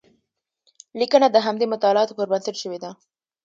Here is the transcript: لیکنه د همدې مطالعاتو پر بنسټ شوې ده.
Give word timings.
لیکنه 0.99 1.27
د 1.31 1.37
همدې 1.45 1.65
مطالعاتو 1.73 2.17
پر 2.19 2.27
بنسټ 2.31 2.55
شوې 2.63 2.79
ده. 2.83 2.91